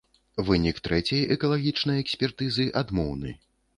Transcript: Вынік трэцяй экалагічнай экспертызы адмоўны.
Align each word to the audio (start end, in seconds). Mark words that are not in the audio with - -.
Вынік 0.47 0.79
трэцяй 0.87 1.21
экалагічнай 1.37 2.01
экспертызы 2.05 2.67
адмоўны. 2.83 3.37